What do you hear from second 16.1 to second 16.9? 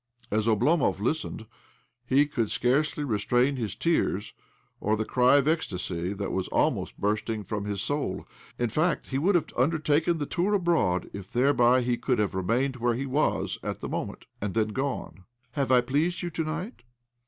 you to night?"